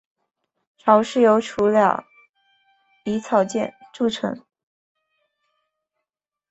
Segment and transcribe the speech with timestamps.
[0.79, 2.03] 巢是由雌鸟
[3.05, 3.45] 以草
[3.93, 4.43] 筑成。